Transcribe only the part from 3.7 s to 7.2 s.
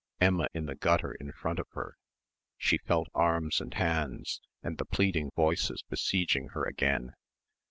hands, and the pleading voices besieged her again.